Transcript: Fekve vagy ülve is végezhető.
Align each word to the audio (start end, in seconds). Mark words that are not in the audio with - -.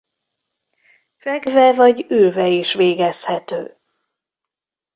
Fekve 1.17 1.73
vagy 1.73 2.05
ülve 2.09 2.47
is 2.47 2.73
végezhető. 2.73 3.77